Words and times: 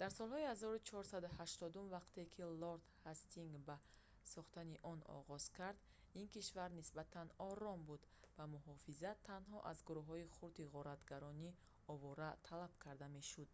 дар 0.00 0.10
солҳои 0.18 0.46
1480-ум 0.54 1.86
вақте 1.96 2.22
ки 2.32 2.42
лорд 2.62 2.84
ҳастингс 3.06 3.54
ба 3.68 3.76
сохтани 4.34 4.76
он 4.92 4.98
оғоз 5.18 5.44
кард 5.58 5.78
ин 6.20 6.26
кишвар 6.34 6.70
нисбатан 6.80 7.28
ором 7.50 7.80
буд 7.88 8.02
ва 8.36 8.44
муҳофизат 8.54 9.16
танҳо 9.30 9.58
аз 9.70 9.78
гурӯҳҳои 9.88 10.30
хурди 10.34 10.64
ғоратгарони 10.74 11.50
овора 11.92 12.30
талаб 12.48 12.72
карда 12.84 13.06
мешуд 13.16 13.52